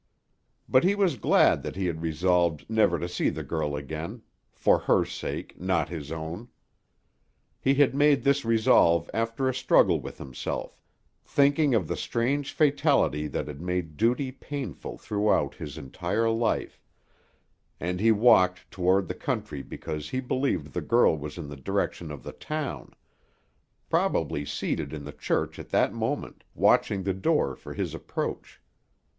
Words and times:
But 0.67 0.83
he 0.83 0.95
was 0.95 1.15
glad 1.15 1.61
that 1.61 1.75
he 1.75 1.85
had 1.85 2.01
resolved 2.01 2.65
never 2.67 2.97
to 2.97 3.07
see 3.07 3.29
the 3.29 3.43
girl 3.43 3.75
again, 3.75 4.23
for 4.51 4.79
her 4.79 5.05
sake, 5.05 5.61
not 5.61 5.89
his 5.89 6.11
own. 6.11 6.47
He 7.59 7.75
had 7.75 7.93
made 7.93 8.23
this 8.23 8.43
resolve 8.43 9.11
after 9.13 9.47
a 9.47 9.53
struggle 9.53 10.01
with 10.01 10.17
himself, 10.17 10.81
thinking 11.23 11.75
of 11.75 11.87
the 11.87 11.95
strange 11.95 12.51
fatality 12.51 13.27
that 13.27 13.47
had 13.47 13.61
made 13.61 13.95
duty 13.95 14.31
painful 14.31 14.97
throughout 14.97 15.53
his 15.53 15.77
entire 15.77 16.31
life; 16.31 16.81
and 17.79 17.99
he 17.99 18.11
walked 18.11 18.71
toward 18.71 19.07
the 19.07 19.13
country 19.13 19.61
because 19.61 20.09
he 20.09 20.19
believed 20.19 20.73
the 20.73 20.81
girl 20.81 21.15
was 21.15 21.37
in 21.37 21.47
the 21.47 21.55
direction 21.55 22.09
of 22.09 22.23
the 22.23 22.33
town; 22.33 22.91
probably 23.87 24.45
seated 24.45 24.93
in 24.93 25.03
the 25.03 25.11
church 25.11 25.59
at 25.59 25.69
that 25.69 25.93
moment, 25.93 26.43
watching 26.55 27.03
the 27.03 27.13
door 27.13 27.55
for 27.55 27.75
his 27.75 27.93
approach. 27.93 28.59